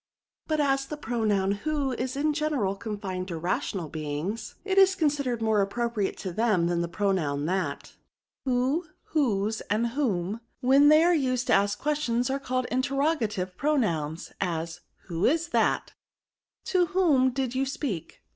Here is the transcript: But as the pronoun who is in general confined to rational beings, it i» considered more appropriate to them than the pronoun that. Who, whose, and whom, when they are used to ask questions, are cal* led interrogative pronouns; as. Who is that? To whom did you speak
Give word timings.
But 0.47 0.59
as 0.59 0.87
the 0.87 0.97
pronoun 0.97 1.51
who 1.51 1.91
is 1.91 2.17
in 2.17 2.33
general 2.33 2.75
confined 2.75 3.27
to 3.27 3.37
rational 3.37 3.87
beings, 3.87 4.55
it 4.65 4.79
i» 4.79 4.85
considered 4.97 5.43
more 5.43 5.61
appropriate 5.61 6.17
to 6.23 6.33
them 6.33 6.65
than 6.65 6.81
the 6.81 6.87
pronoun 6.87 7.45
that. 7.45 7.93
Who, 8.45 8.87
whose, 9.09 9.61
and 9.69 9.89
whom, 9.89 10.41
when 10.59 10.89
they 10.89 11.03
are 11.03 11.13
used 11.13 11.45
to 11.53 11.53
ask 11.53 11.77
questions, 11.79 12.31
are 12.31 12.39
cal* 12.39 12.61
led 12.61 12.65
interrogative 12.71 13.55
pronouns; 13.55 14.33
as. 14.41 14.81
Who 15.05 15.27
is 15.27 15.49
that? 15.49 15.93
To 16.65 16.87
whom 16.87 17.29
did 17.29 17.53
you 17.53 17.67
speak 17.67 18.23